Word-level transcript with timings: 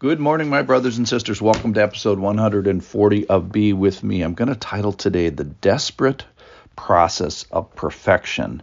Good 0.00 0.18
morning, 0.18 0.48
my 0.48 0.62
brothers 0.62 0.96
and 0.96 1.06
sisters. 1.06 1.42
Welcome 1.42 1.74
to 1.74 1.82
episode 1.82 2.18
140 2.18 3.26
of 3.26 3.52
Be 3.52 3.74
With 3.74 4.02
Me. 4.02 4.22
I'm 4.22 4.32
going 4.32 4.48
to 4.48 4.54
title 4.54 4.94
today 4.94 5.28
The 5.28 5.44
Desperate 5.44 6.24
Process 6.74 7.44
of 7.50 7.74
Perfection. 7.74 8.62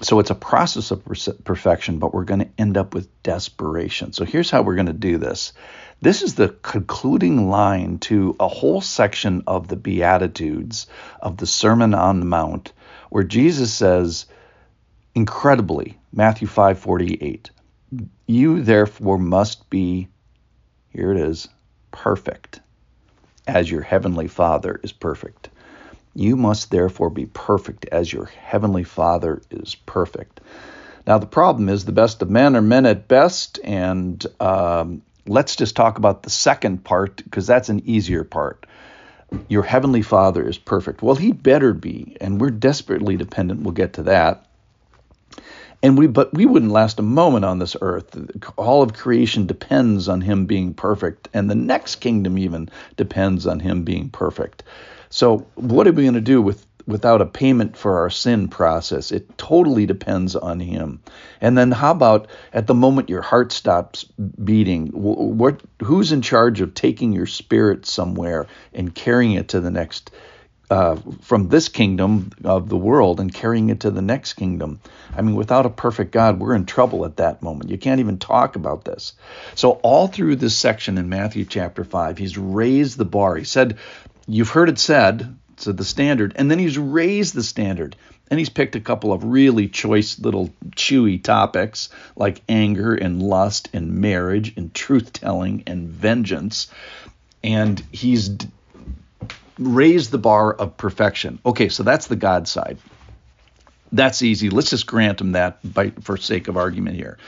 So 0.00 0.20
it's 0.20 0.30
a 0.30 0.36
process 0.36 0.92
of 0.92 1.04
perfection, 1.42 1.98
but 1.98 2.14
we're 2.14 2.22
going 2.22 2.38
to 2.38 2.50
end 2.56 2.76
up 2.76 2.94
with 2.94 3.08
desperation. 3.24 4.12
So 4.12 4.24
here's 4.24 4.48
how 4.48 4.62
we're 4.62 4.76
going 4.76 4.86
to 4.86 4.92
do 4.92 5.18
this. 5.18 5.54
This 6.00 6.22
is 6.22 6.36
the 6.36 6.50
concluding 6.62 7.50
line 7.50 7.98
to 8.02 8.36
a 8.38 8.46
whole 8.46 8.80
section 8.80 9.42
of 9.48 9.66
the 9.66 9.74
Beatitudes 9.74 10.86
of 11.20 11.36
the 11.36 11.48
Sermon 11.48 11.94
on 11.94 12.20
the 12.20 12.26
Mount, 12.26 12.72
where 13.10 13.24
Jesus 13.24 13.74
says, 13.74 14.26
incredibly, 15.16 15.98
Matthew 16.12 16.46
5:48, 16.46 17.50
you 18.32 18.62
therefore 18.62 19.18
must 19.18 19.68
be, 19.70 20.08
here 20.90 21.12
it 21.12 21.18
is, 21.18 21.48
perfect, 21.90 22.60
as 23.46 23.70
your 23.70 23.82
heavenly 23.82 24.28
Father 24.28 24.80
is 24.82 24.92
perfect. 24.92 25.48
You 26.14 26.36
must 26.36 26.70
therefore 26.70 27.10
be 27.10 27.26
perfect 27.26 27.86
as 27.86 28.12
your 28.12 28.26
heavenly 28.26 28.84
Father 28.84 29.42
is 29.50 29.74
perfect. 29.74 30.40
Now, 31.06 31.18
the 31.18 31.26
problem 31.26 31.68
is 31.68 31.84
the 31.84 31.92
best 31.92 32.22
of 32.22 32.30
men 32.30 32.54
are 32.54 32.62
men 32.62 32.86
at 32.86 33.08
best, 33.08 33.58
and 33.64 34.24
um, 34.40 35.02
let's 35.26 35.56
just 35.56 35.74
talk 35.74 35.98
about 35.98 36.22
the 36.22 36.30
second 36.30 36.84
part 36.84 37.16
because 37.24 37.46
that's 37.46 37.70
an 37.70 37.82
easier 37.86 38.24
part. 38.24 38.66
Your 39.48 39.62
heavenly 39.62 40.02
Father 40.02 40.46
is 40.46 40.58
perfect. 40.58 41.02
Well, 41.02 41.14
he 41.16 41.32
better 41.32 41.72
be, 41.72 42.16
and 42.20 42.40
we're 42.40 42.50
desperately 42.50 43.16
dependent. 43.16 43.62
We'll 43.62 43.72
get 43.72 43.94
to 43.94 44.04
that 44.04 44.46
and 45.82 45.98
we 45.98 46.06
but 46.06 46.32
we 46.32 46.46
wouldn't 46.46 46.72
last 46.72 46.98
a 46.98 47.02
moment 47.02 47.44
on 47.44 47.58
this 47.58 47.76
earth. 47.80 48.16
All 48.56 48.82
of 48.82 48.94
creation 48.94 49.46
depends 49.46 50.08
on 50.08 50.20
him 50.20 50.46
being 50.46 50.74
perfect 50.74 51.28
and 51.34 51.50
the 51.50 51.54
next 51.54 51.96
kingdom 51.96 52.38
even 52.38 52.68
depends 52.96 53.46
on 53.46 53.60
him 53.60 53.82
being 53.82 54.08
perfect. 54.08 54.62
So 55.10 55.46
what 55.56 55.86
are 55.86 55.92
we 55.92 56.04
going 56.04 56.14
to 56.14 56.20
do 56.20 56.40
with 56.40 56.64
without 56.86 57.20
a 57.20 57.26
payment 57.26 57.76
for 57.76 57.98
our 57.98 58.10
sin 58.10 58.48
process? 58.48 59.12
It 59.12 59.36
totally 59.38 59.86
depends 59.86 60.34
on 60.34 60.58
him. 60.58 61.00
And 61.40 61.56
then 61.56 61.70
how 61.70 61.92
about 61.92 62.28
at 62.52 62.66
the 62.66 62.74
moment 62.74 63.10
your 63.10 63.22
heart 63.22 63.52
stops 63.52 64.04
beating 64.44 64.88
what 64.88 65.60
who's 65.82 66.12
in 66.12 66.22
charge 66.22 66.60
of 66.60 66.74
taking 66.74 67.12
your 67.12 67.26
spirit 67.26 67.86
somewhere 67.86 68.46
and 68.72 68.94
carrying 68.94 69.32
it 69.32 69.48
to 69.48 69.60
the 69.60 69.70
next 69.70 70.10
uh, 70.72 70.96
from 71.20 71.50
this 71.50 71.68
kingdom 71.68 72.30
of 72.44 72.70
the 72.70 72.78
world 72.78 73.20
and 73.20 73.34
carrying 73.34 73.68
it 73.68 73.80
to 73.80 73.90
the 73.90 74.00
next 74.00 74.32
kingdom. 74.32 74.80
I 75.14 75.20
mean, 75.20 75.34
without 75.34 75.66
a 75.66 75.70
perfect 75.70 76.12
God, 76.12 76.40
we're 76.40 76.54
in 76.54 76.64
trouble 76.64 77.04
at 77.04 77.18
that 77.18 77.42
moment. 77.42 77.68
You 77.68 77.76
can't 77.76 78.00
even 78.00 78.16
talk 78.16 78.56
about 78.56 78.82
this. 78.82 79.12
So, 79.54 79.72
all 79.82 80.06
through 80.06 80.36
this 80.36 80.56
section 80.56 80.96
in 80.96 81.10
Matthew 81.10 81.44
chapter 81.44 81.84
5, 81.84 82.16
he's 82.16 82.38
raised 82.38 82.96
the 82.96 83.04
bar. 83.04 83.36
He 83.36 83.44
said, 83.44 83.76
You've 84.26 84.48
heard 84.48 84.70
it 84.70 84.78
said, 84.78 85.36
so 85.58 85.72
the 85.72 85.84
standard, 85.84 86.32
and 86.36 86.50
then 86.50 86.58
he's 86.58 86.78
raised 86.78 87.34
the 87.34 87.42
standard. 87.42 87.94
And 88.30 88.38
he's 88.38 88.48
picked 88.48 88.74
a 88.74 88.80
couple 88.80 89.12
of 89.12 89.24
really 89.24 89.68
choice 89.68 90.18
little 90.18 90.54
chewy 90.70 91.22
topics 91.22 91.90
like 92.16 92.40
anger 92.48 92.94
and 92.94 93.22
lust 93.22 93.68
and 93.74 93.96
marriage 93.96 94.54
and 94.56 94.72
truth 94.72 95.12
telling 95.12 95.64
and 95.66 95.90
vengeance. 95.90 96.68
And 97.44 97.78
he's 97.92 98.30
raise 99.58 100.10
the 100.10 100.18
bar 100.18 100.52
of 100.52 100.76
perfection. 100.76 101.38
Okay, 101.44 101.68
so 101.68 101.82
that's 101.82 102.06
the 102.06 102.16
God 102.16 102.48
side. 102.48 102.78
That's 103.92 104.22
easy. 104.22 104.48
Let's 104.50 104.70
just 104.70 104.86
grant 104.86 105.20
him 105.20 105.32
that 105.32 105.58
by, 105.62 105.90
for 105.90 106.16
sake 106.16 106.48
of 106.48 106.56
argument 106.56 106.96
here. 106.96 107.18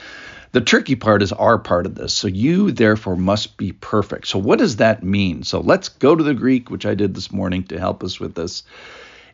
The 0.51 0.61
tricky 0.61 0.95
part 0.95 1.21
is 1.21 1.33
our 1.33 1.59
part 1.59 1.85
of 1.85 1.95
this. 1.95 2.13
So 2.13 2.27
you 2.27 2.71
therefore 2.71 3.17
must 3.17 3.57
be 3.57 3.73
perfect. 3.73 4.27
So 4.27 4.39
what 4.39 4.57
does 4.57 4.77
that 4.77 5.03
mean? 5.03 5.43
So 5.43 5.59
let's 5.59 5.89
go 5.89 6.15
to 6.15 6.23
the 6.23 6.33
Greek, 6.33 6.69
which 6.69 6.85
I 6.85 6.95
did 6.95 7.13
this 7.13 7.31
morning 7.31 7.65
to 7.65 7.79
help 7.79 8.03
us 8.03 8.19
with 8.19 8.35
this. 8.35 8.63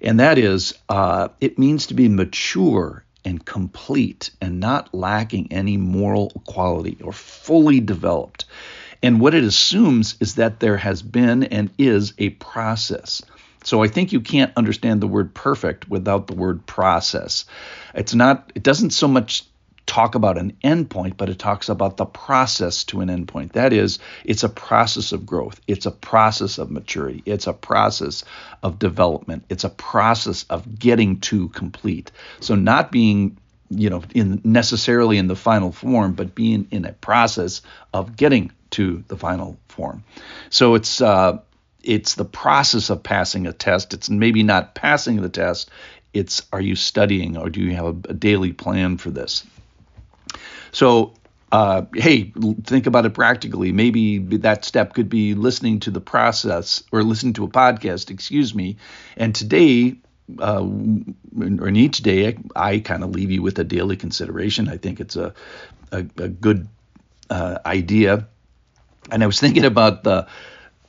And 0.01 0.19
that 0.19 0.37
is, 0.39 0.73
uh, 0.89 1.29
it 1.39 1.59
means 1.59 1.87
to 1.87 1.93
be 1.93 2.09
mature 2.09 3.05
and 3.23 3.45
complete 3.45 4.31
and 4.41 4.59
not 4.59 4.93
lacking 4.95 5.53
any 5.53 5.77
moral 5.77 6.31
quality 6.47 6.97
or 7.03 7.13
fully 7.13 7.79
developed. 7.79 8.45
And 9.03 9.19
what 9.19 9.33
it 9.33 9.43
assumes 9.43 10.15
is 10.19 10.35
that 10.35 10.59
there 10.59 10.77
has 10.77 11.01
been 11.01 11.43
and 11.43 11.71
is 11.77 12.13
a 12.17 12.29
process. 12.29 13.23
So 13.63 13.83
I 13.83 13.87
think 13.87 14.11
you 14.11 14.21
can't 14.21 14.53
understand 14.55 15.01
the 15.01 15.07
word 15.07 15.33
perfect 15.33 15.89
without 15.89 16.27
the 16.27 16.35
word 16.35 16.65
process. 16.65 17.45
It's 17.93 18.13
not 18.13 18.51
it 18.55 18.63
doesn't 18.63 18.91
so 18.91 19.07
much 19.07 19.43
talk 19.85 20.15
about 20.15 20.37
an 20.37 20.55
endpoint, 20.63 21.17
but 21.17 21.29
it 21.29 21.37
talks 21.37 21.67
about 21.67 21.97
the 21.97 22.05
process 22.05 22.83
to 22.85 23.01
an 23.01 23.09
endpoint. 23.09 23.53
That 23.53 23.73
is, 23.73 23.99
it's 24.23 24.43
a 24.43 24.49
process 24.49 25.11
of 25.11 25.25
growth. 25.25 25.59
It's 25.67 25.85
a 25.85 25.91
process 25.91 26.59
of 26.59 26.71
maturity. 26.71 27.21
It's 27.25 27.45
a 27.45 27.53
process 27.53 28.23
of 28.63 28.79
development. 28.79 29.43
It's 29.49 29.65
a 29.65 29.69
process 29.69 30.45
of 30.49 30.79
getting 30.79 31.19
to 31.21 31.49
complete. 31.49 32.11
So 32.39 32.55
not 32.55 32.91
being 32.91 33.37
you 33.69 33.89
know 33.89 34.03
in 34.13 34.41
necessarily 34.43 35.17
in 35.17 35.27
the 35.27 35.35
final 35.35 35.71
form 35.71 36.11
but 36.13 36.35
being 36.35 36.67
in 36.71 36.83
a 36.83 36.91
process 36.91 37.61
of 37.93 38.17
getting 38.17 38.51
to 38.71 39.03
the 39.07 39.17
final 39.17 39.57
form. 39.67 40.03
So 40.49 40.75
it's 40.75 41.01
uh, 41.01 41.39
it's 41.83 42.15
the 42.15 42.25
process 42.25 42.89
of 42.89 43.03
passing 43.03 43.47
a 43.47 43.53
test. 43.53 43.93
It's 43.93 44.09
maybe 44.09 44.43
not 44.43 44.75
passing 44.75 45.21
the 45.21 45.29
test. 45.29 45.69
It's 46.13 46.45
are 46.51 46.61
you 46.61 46.75
studying 46.75 47.37
or 47.37 47.49
do 47.49 47.61
you 47.61 47.75
have 47.75 47.85
a, 47.85 48.09
a 48.09 48.13
daily 48.13 48.53
plan 48.53 48.97
for 48.97 49.11
this? 49.11 49.45
So 50.71 51.13
uh, 51.51 51.83
hey, 51.93 52.31
think 52.63 52.87
about 52.87 53.05
it 53.05 53.13
practically. 53.13 53.73
Maybe 53.73 54.19
that 54.19 54.63
step 54.63 54.93
could 54.93 55.09
be 55.09 55.33
listening 55.33 55.81
to 55.81 55.91
the 55.91 55.99
process 55.99 56.81
or 56.93 57.03
listening 57.03 57.33
to 57.33 57.43
a 57.43 57.49
podcast, 57.49 58.09
excuse 58.09 58.55
me. 58.55 58.77
And 59.17 59.35
today, 59.35 59.95
uh, 60.39 60.63
or 60.63 61.67
in 61.67 61.75
each 61.75 61.97
day, 61.99 62.27
I, 62.27 62.35
I 62.55 62.79
kind 62.79 63.03
of 63.03 63.09
leave 63.09 63.31
you 63.31 63.41
with 63.41 63.59
a 63.59 63.65
daily 63.65 63.97
consideration. 63.97 64.69
I 64.69 64.77
think 64.77 65.01
it's 65.01 65.17
a, 65.17 65.33
a, 65.91 65.97
a 66.17 66.29
good 66.29 66.69
uh, 67.29 67.59
idea 67.65 68.27
and 69.09 69.23
I 69.23 69.27
was 69.27 69.39
thinking 69.39 69.65
about 69.65 70.03
the 70.03 70.27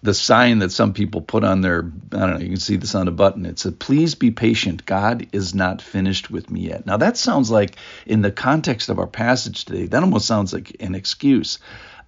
the 0.05 0.15
sign 0.15 0.59
that 0.59 0.73
some 0.73 0.93
people 0.93 1.21
put 1.21 1.45
on 1.45 1.61
their 1.61 1.91
I 2.13 2.19
don't 2.19 2.35
know, 2.35 2.41
you 2.41 2.49
can 2.49 2.57
see 2.57 2.77
this 2.77 2.95
on 2.95 3.09
a 3.09 3.13
button. 3.13 3.47
It 3.47 3.59
said, 3.59 3.79
Please 3.79 4.15
be 4.15 4.31
patient. 4.33 4.85
God 4.85 5.29
is 5.33 5.55
not 5.55 5.81
finished 5.81 6.31
with 6.31 6.51
me 6.51 6.63
yet. 6.63 6.87
Now 6.87 6.97
that 6.97 7.17
sounds 7.17 7.51
like 7.51 7.77
in 8.05 8.21
the 8.21 8.33
context 8.33 8.89
of 8.89 8.99
our 8.99 9.07
passage 9.07 9.65
today, 9.65 9.87
that 9.87 10.03
almost 10.03 10.27
sounds 10.27 10.53
like 10.53 10.77
an 10.81 10.95
excuse. 10.95 11.61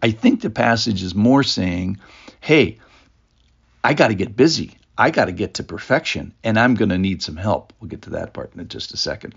I 0.02 0.10
think 0.10 0.40
the 0.40 0.50
passage 0.50 1.02
is 1.02 1.14
more 1.14 1.44
saying, 1.44 1.98
Hey, 2.40 2.78
I 3.82 3.94
got 3.94 4.08
to 4.08 4.14
get 4.14 4.36
busy. 4.36 4.76
I 4.96 5.10
got 5.10 5.24
to 5.26 5.32
get 5.32 5.54
to 5.54 5.64
perfection, 5.64 6.34
and 6.44 6.58
I'm 6.58 6.74
going 6.74 6.90
to 6.90 6.98
need 6.98 7.22
some 7.22 7.36
help. 7.36 7.72
We'll 7.80 7.88
get 7.88 8.02
to 8.02 8.10
that 8.10 8.32
part 8.32 8.54
in 8.54 8.68
just 8.68 8.94
a 8.94 8.96
second. 8.96 9.34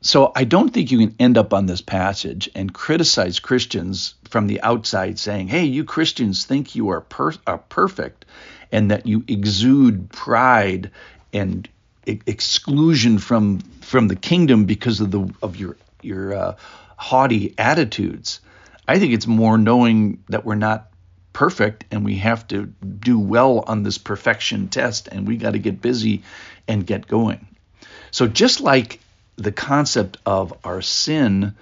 So 0.00 0.30
I 0.36 0.44
don't 0.44 0.68
think 0.70 0.92
you 0.92 0.98
can 0.98 1.16
end 1.18 1.36
up 1.36 1.52
on 1.52 1.66
this 1.66 1.80
passage 1.80 2.48
and 2.54 2.72
criticize 2.72 3.40
Christians 3.40 4.14
from 4.30 4.46
the 4.46 4.60
outside 4.60 5.18
saying, 5.18 5.48
hey, 5.48 5.64
you 5.64 5.84
Christians 5.84 6.44
think 6.44 6.76
you 6.76 6.90
are, 6.90 7.00
per- 7.00 7.34
are 7.46 7.58
perfect 7.58 8.24
and 8.70 8.90
that 8.90 9.06
you 9.06 9.24
exude 9.26 10.10
pride 10.10 10.90
and 11.32 11.68
e- 12.06 12.20
exclusion 12.26 13.18
from 13.18 13.60
from 13.80 14.08
the 14.08 14.16
kingdom 14.16 14.66
because 14.66 15.00
of 15.00 15.10
the 15.10 15.32
of 15.42 15.56
your 15.56 15.76
your 16.02 16.34
uh, 16.34 16.56
haughty 16.96 17.54
attitudes. 17.58 18.40
I 18.86 18.98
think 18.98 19.12
it's 19.12 19.26
more 19.26 19.58
knowing 19.58 20.22
that 20.28 20.44
we're 20.44 20.54
not 20.54 20.90
perfect 21.32 21.84
and 21.90 22.04
we 22.04 22.16
have 22.16 22.46
to 22.48 22.66
do 22.66 23.18
well 23.18 23.60
on 23.66 23.82
this 23.82 23.98
perfection 23.98 24.68
test 24.68 25.08
and 25.08 25.26
we 25.26 25.36
got 25.36 25.52
to 25.52 25.58
get 25.58 25.80
busy 25.80 26.22
and 26.66 26.86
get 26.86 27.06
going. 27.06 27.46
So 28.10 28.26
just 28.26 28.60
like 28.60 29.00
the 29.38 29.52
concept 29.52 30.18
of 30.26 30.52
our 30.64 30.82
sin 30.82 31.54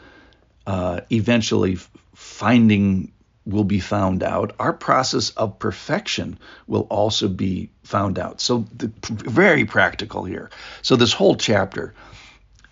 uh, 0.66 1.02
eventually 1.10 1.78
finding 2.14 3.12
will 3.44 3.64
be 3.64 3.78
found 3.78 4.22
out. 4.22 4.54
Our 4.58 4.72
process 4.72 5.30
of 5.30 5.58
perfection 5.58 6.38
will 6.66 6.88
also 6.90 7.28
be 7.28 7.70
found 7.84 8.18
out. 8.18 8.40
So, 8.40 8.66
the, 8.76 8.90
very 9.08 9.64
practical 9.64 10.24
here. 10.24 10.50
So, 10.82 10.96
this 10.96 11.12
whole 11.12 11.36
chapter 11.36 11.94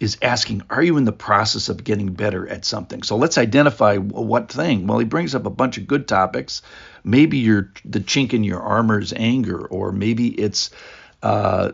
is 0.00 0.18
asking, 0.20 0.62
Are 0.70 0.82
you 0.82 0.96
in 0.96 1.04
the 1.04 1.12
process 1.12 1.68
of 1.68 1.84
getting 1.84 2.14
better 2.14 2.48
at 2.48 2.64
something? 2.64 3.02
So, 3.04 3.16
let's 3.16 3.38
identify 3.38 3.98
what 3.98 4.50
thing. 4.50 4.86
Well, 4.88 4.98
he 4.98 5.04
brings 5.04 5.34
up 5.34 5.46
a 5.46 5.50
bunch 5.50 5.78
of 5.78 5.86
good 5.86 6.08
topics. 6.08 6.62
Maybe 7.04 7.38
you're 7.38 7.70
the 7.84 8.00
chink 8.00 8.32
in 8.32 8.42
your 8.42 8.60
armor 8.60 8.98
is 8.98 9.12
anger, 9.14 9.64
or 9.64 9.92
maybe 9.92 10.28
it's 10.28 10.70
uh, 11.22 11.72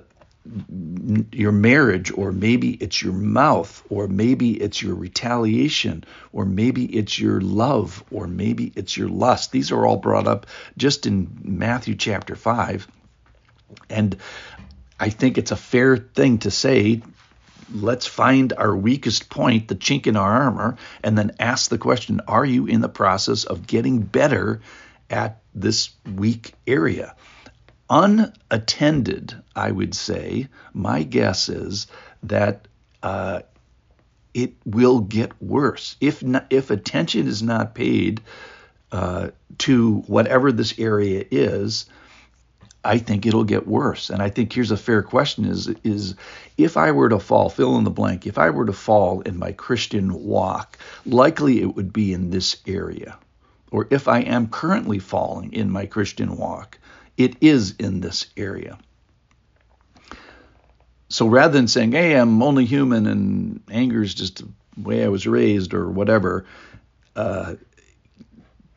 your 1.33 1.53
marriage, 1.53 2.11
or 2.13 2.33
maybe 2.33 2.71
it's 2.71 3.03
your 3.03 3.13
mouth, 3.13 3.83
or 3.91 4.09
maybe 4.09 4.53
it's 4.53 4.81
your 4.81 4.95
retaliation, 4.95 6.05
or 6.33 6.45
maybe 6.45 6.85
it's 6.85 7.19
your 7.19 7.41
love, 7.41 8.03
or 8.11 8.27
maybe 8.27 8.73
it's 8.75 8.97
your 8.97 9.09
lust. 9.09 9.53
These 9.53 9.71
are 9.71 9.87
all 9.87 9.97
brought 9.97 10.27
up 10.27 10.47
just 10.77 11.07
in 11.07 11.29
Matthew 11.43 11.95
chapter 11.95 12.37
5. 12.37 12.89
And 13.91 14.17
I 14.99 15.11
think 15.11 15.37
it's 15.37 15.51
a 15.51 15.57
fair 15.57 15.97
thing 15.97 16.39
to 16.39 16.51
say 16.51 17.03
let's 17.73 18.07
find 18.07 18.53
our 18.53 18.75
weakest 18.75 19.31
point, 19.31 19.69
the 19.69 19.77
chink 19.77 20.07
in 20.07 20.17
our 20.17 20.43
armor, 20.43 20.77
and 21.03 21.17
then 21.17 21.33
ask 21.39 21.71
the 21.71 21.79
question 21.79 22.21
Are 22.27 22.45
you 22.45 22.67
in 22.67 22.81
the 22.81 22.89
process 22.89 23.45
of 23.45 23.67
getting 23.67 24.01
better 24.01 24.61
at 25.09 25.41
this 25.55 25.91
weak 26.17 26.55
area? 26.67 27.15
Unattended, 27.91 29.35
I 29.57 29.73
would 29.73 29.95
say, 29.95 30.47
my 30.73 31.03
guess 31.03 31.49
is 31.49 31.89
that 32.23 32.69
uh, 33.03 33.41
it 34.33 34.55
will 34.65 35.01
get 35.01 35.33
worse. 35.43 35.97
If, 36.01 36.23
not, 36.23 36.47
if 36.51 36.71
attention 36.71 37.27
is 37.27 37.43
not 37.43 37.75
paid 37.75 38.21
uh, 38.93 39.31
to 39.59 39.97
whatever 40.07 40.53
this 40.53 40.79
area 40.79 41.25
is, 41.31 41.87
I 42.85 42.99
think 42.99 43.27
it'll 43.27 43.45
get 43.45 43.67
worse. 43.67 44.09
And 44.09 44.23
I 44.23 44.31
think 44.31 44.53
here's 44.53 44.71
a 44.71 44.77
fair 44.77 45.03
question 45.03 45.45
is 45.45 45.69
is 45.85 46.15
if 46.57 46.77
I 46.77 46.93
were 46.93 47.09
to 47.09 47.19
fall, 47.19 47.51
fill 47.51 47.77
in 47.77 47.85
the 47.85 47.91
blank, 47.91 48.27
if 48.27 48.39
I 48.39 48.51
were 48.51 48.67
to 48.67 48.73
fall 48.73 49.21
in 49.23 49.39
my 49.39 49.53
Christian 49.53 50.25
walk, 50.25 50.79
likely 51.05 51.61
it 51.61 51.75
would 51.77 51.93
be 51.93 52.13
in 52.13 52.31
this 52.31 52.57
area. 52.67 53.19
Or 53.71 53.87
if 53.91 54.09
I 54.09 54.21
am 54.21 54.49
currently 54.49 54.99
falling 54.99 55.53
in 55.53 55.71
my 55.71 55.87
Christian 55.87 56.37
walk, 56.37 56.79
it 57.21 57.37
is 57.43 57.75
in 57.79 58.01
this 58.01 58.27
area. 58.35 58.79
So 61.11 61.27
rather 61.27 61.53
than 61.53 61.69
saying, 61.69 61.93
hey, 61.93 62.15
I'm 62.15 62.43
only 62.43 62.65
human 62.65 63.07
and 63.07 63.61
anger 63.71 64.03
is 64.03 64.15
just 64.15 64.39
the 64.39 64.49
way 64.81 65.05
I 65.05 65.09
was 65.09 65.27
raised 65.27 65.75
or 65.75 65.91
whatever, 65.91 66.47
uh, 67.15 67.57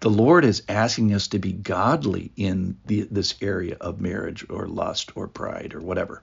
the 0.01 0.09
Lord 0.09 0.43
is 0.43 0.63
asking 0.67 1.13
us 1.13 1.29
to 1.29 1.39
be 1.39 1.53
godly 1.53 2.31
in 2.35 2.77
the, 2.85 3.07
this 3.09 3.35
area 3.41 3.77
of 3.79 4.01
marriage 4.01 4.45
or 4.49 4.67
lust 4.67 5.13
or 5.15 5.29
pride 5.29 5.73
or 5.73 5.79
whatever. 5.79 6.21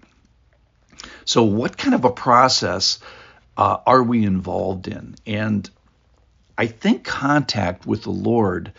So, 1.25 1.45
what 1.45 1.79
kind 1.79 1.95
of 1.95 2.05
a 2.05 2.11
process 2.11 2.99
uh, 3.57 3.79
are 3.87 4.03
we 4.03 4.27
involved 4.27 4.89
in? 4.89 5.15
And 5.27 5.71
I 6.59 6.67
think 6.67 7.05
contact 7.05 7.87
with 7.87 8.03
the 8.03 8.11
Lord 8.11 8.75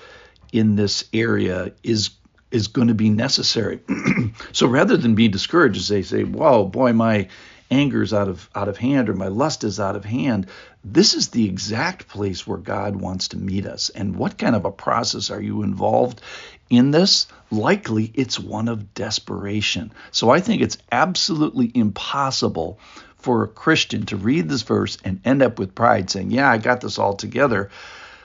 in 0.53 0.75
this 0.75 1.05
area 1.11 1.71
is 1.81 2.11
is 2.51 2.67
going 2.67 2.89
to 2.89 2.93
be 2.93 3.09
necessary. 3.09 3.79
so 4.51 4.67
rather 4.67 4.97
than 4.97 5.15
be 5.15 5.27
discouraged 5.27 5.77
as 5.77 5.87
they 5.87 6.03
say, 6.03 6.23
"Whoa, 6.23 6.65
boy, 6.65 6.93
my 6.93 7.27
anger 7.71 8.03
is 8.03 8.13
out 8.13 8.27
of 8.27 8.49
out 8.53 8.67
of 8.67 8.77
hand 8.77 9.09
or 9.09 9.13
my 9.13 9.29
lust 9.29 9.63
is 9.63 9.79
out 9.79 9.95
of 9.95 10.03
hand 10.03 10.45
this 10.83 11.13
is 11.13 11.29
the 11.29 11.45
exact 11.45 12.07
place 12.07 12.45
where 12.45 12.57
god 12.57 12.95
wants 12.95 13.29
to 13.29 13.37
meet 13.37 13.65
us. 13.65 13.89
And 13.89 14.15
what 14.15 14.37
kind 14.37 14.55
of 14.55 14.65
a 14.65 14.71
process 14.71 15.29
are 15.29 15.41
you 15.41 15.63
involved 15.63 16.21
in 16.69 16.91
this? 16.91 17.27
Likely 17.49 18.11
it's 18.15 18.39
one 18.39 18.67
of 18.67 18.93
desperation. 18.93 19.93
So 20.11 20.29
i 20.29 20.41
think 20.41 20.61
it's 20.61 20.77
absolutely 20.91 21.71
impossible 21.73 22.77
for 23.17 23.43
a 23.43 23.47
christian 23.47 24.05
to 24.07 24.17
read 24.17 24.49
this 24.49 24.63
verse 24.63 24.97
and 25.03 25.21
end 25.23 25.41
up 25.41 25.57
with 25.57 25.75
pride 25.75 26.09
saying 26.09 26.31
yeah 26.31 26.51
i 26.51 26.57
got 26.57 26.81
this 26.81 26.99
all 26.99 27.15
together 27.15 27.69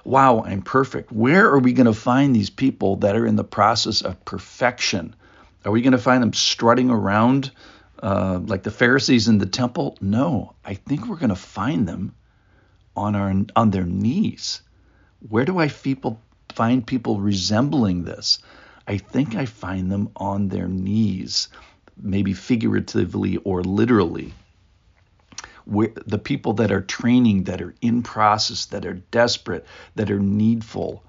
wow 0.06 0.42
i'm 0.44 0.62
perfect 0.62 1.12
where 1.12 1.46
are 1.50 1.58
we 1.58 1.72
going 1.72 1.86
to 1.86 1.92
find 1.92 2.34
these 2.34 2.50
people 2.50 2.96
that 2.96 3.16
are 3.16 3.26
in 3.26 3.36
the 3.36 3.44
process 3.44 4.02
of 4.02 4.24
perfection 4.24 5.14
are 5.66 5.72
we 5.72 5.82
going 5.82 5.92
to 5.92 5.98
find 5.98 6.22
them 6.22 6.32
strutting 6.32 6.90
around 6.90 7.50
uh, 8.00 8.38
like 8.44 8.62
the 8.62 8.70
Pharisees 8.70 9.26
in 9.26 9.38
the 9.38 9.46
temple? 9.46 9.96
No, 10.00 10.54
I 10.64 10.74
think 10.74 11.08
we're 11.08 11.16
going 11.16 11.30
to 11.30 11.34
find 11.34 11.88
them 11.88 12.14
on 12.94 13.16
our 13.16 13.34
on 13.56 13.70
their 13.70 13.84
knees. 13.84 14.62
Where 15.28 15.44
do 15.44 15.58
I 15.58 15.68
people 15.68 16.20
find 16.54 16.86
people 16.86 17.18
resembling 17.18 18.04
this? 18.04 18.38
I 18.86 18.98
think 18.98 19.34
I 19.34 19.46
find 19.46 19.90
them 19.90 20.10
on 20.14 20.48
their 20.48 20.68
knees, 20.68 21.48
maybe 22.00 22.32
figuratively 22.32 23.38
or 23.38 23.64
literally. 23.64 24.32
Where 25.66 25.92
the 26.06 26.18
people 26.18 26.54
that 26.54 26.72
are 26.72 26.80
training, 26.80 27.44
that 27.44 27.60
are 27.60 27.74
in 27.80 28.02
process, 28.02 28.66
that 28.66 28.86
are 28.86 28.94
desperate, 28.94 29.66
that 29.96 30.10
are 30.10 30.20
needful, 30.20 31.04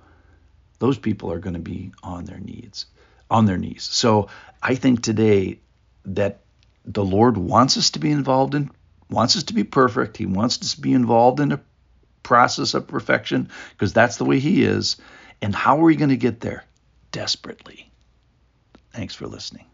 those 0.80 0.98
people 0.98 1.31
are 1.31 1.39
going 1.39 1.54
to 1.54 1.59
be 1.59 1.92
on 2.04 2.25
their 2.25 2.39
knees, 2.39 2.86
on 3.30 3.45
their 3.45 3.57
knees. 3.57 3.83
So 3.83 4.30
I 4.62 4.75
think 4.75 5.01
today 5.01 5.59
that 6.06 6.39
the 6.86 7.06
Lord 7.06 7.38
wants 7.38 7.77
us 7.77 7.92
to 7.92 8.00
be 8.00 8.12
involved 8.12 8.56
in, 8.56 8.71
wants 9.09 9.38
us 9.38 9.44
to 9.44 9.54
be 9.54 9.63
perfect. 9.63 10.18
He 10.18 10.25
wants 10.25 10.59
us 10.62 10.74
to 10.74 10.81
be 10.81 10.94
involved 10.94 11.39
in 11.39 11.51
a 11.51 11.62
process 12.24 12.74
of 12.74 12.88
perfection 12.88 13.50
because 13.71 13.94
that's 13.94 14.18
the 14.18 14.25
way 14.25 14.39
He 14.39 14.63
is. 14.63 14.98
And 15.42 15.56
how 15.56 15.77
are 15.77 15.83
we 15.83 15.95
going 15.95 16.09
to 16.09 16.18
get 16.18 16.42
there? 16.42 16.65
Desperately. 17.12 17.92
Thanks 18.92 19.13
for 19.13 19.27
listening. 19.27 19.65